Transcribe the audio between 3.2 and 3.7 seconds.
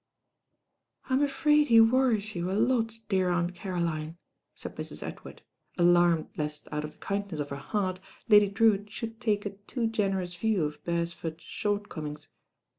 Aunt